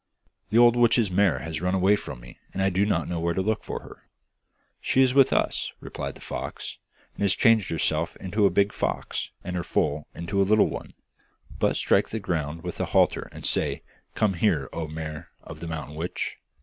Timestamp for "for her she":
3.63-5.03